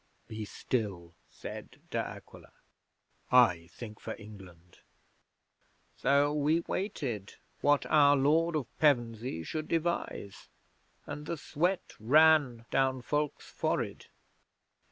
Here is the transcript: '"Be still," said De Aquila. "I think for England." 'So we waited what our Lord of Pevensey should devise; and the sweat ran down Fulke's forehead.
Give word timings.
'"Be 0.27 0.45
still," 0.45 1.13
said 1.29 1.79
De 1.91 1.99
Aquila. 1.99 2.51
"I 3.31 3.67
think 3.67 3.99
for 3.99 4.15
England." 4.17 4.79
'So 5.95 6.33
we 6.33 6.61
waited 6.61 7.35
what 7.59 7.85
our 7.85 8.17
Lord 8.17 8.55
of 8.55 8.65
Pevensey 8.79 9.43
should 9.43 9.67
devise; 9.67 10.49
and 11.05 11.27
the 11.27 11.37
sweat 11.37 11.93
ran 11.99 12.65
down 12.71 13.03
Fulke's 13.03 13.45
forehead. 13.47 14.07